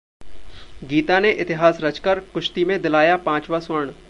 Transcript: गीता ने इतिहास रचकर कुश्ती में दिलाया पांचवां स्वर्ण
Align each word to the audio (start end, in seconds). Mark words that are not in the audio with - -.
गीता 0.83 1.19
ने 1.19 1.31
इतिहास 1.31 1.81
रचकर 1.81 2.19
कुश्ती 2.33 2.65
में 2.65 2.81
दिलाया 2.81 3.17
पांचवां 3.17 3.59
स्वर्ण 3.59 3.91